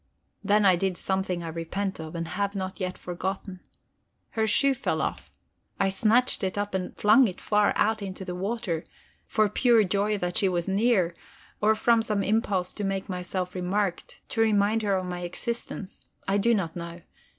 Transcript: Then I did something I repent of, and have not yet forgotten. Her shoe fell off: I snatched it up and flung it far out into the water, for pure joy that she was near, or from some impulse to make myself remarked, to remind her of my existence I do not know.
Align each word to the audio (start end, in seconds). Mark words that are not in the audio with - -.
Then 0.43 0.65
I 0.65 0.75
did 0.75 0.97
something 0.97 1.43
I 1.43 1.49
repent 1.49 1.99
of, 1.99 2.15
and 2.15 2.29
have 2.29 2.55
not 2.55 2.79
yet 2.79 2.97
forgotten. 2.97 3.59
Her 4.31 4.47
shoe 4.47 4.73
fell 4.73 4.99
off: 4.99 5.29
I 5.79 5.89
snatched 5.89 6.43
it 6.43 6.57
up 6.57 6.73
and 6.73 6.97
flung 6.97 7.27
it 7.27 7.39
far 7.39 7.71
out 7.75 8.01
into 8.01 8.25
the 8.25 8.33
water, 8.33 8.83
for 9.27 9.47
pure 9.47 9.83
joy 9.83 10.17
that 10.17 10.37
she 10.37 10.49
was 10.49 10.67
near, 10.67 11.13
or 11.61 11.75
from 11.75 12.01
some 12.01 12.23
impulse 12.23 12.73
to 12.73 12.83
make 12.83 13.09
myself 13.09 13.53
remarked, 13.53 14.21
to 14.29 14.41
remind 14.41 14.81
her 14.81 14.95
of 14.95 15.05
my 15.05 15.19
existence 15.19 16.07
I 16.27 16.39
do 16.39 16.55
not 16.55 16.75
know. 16.75 17.01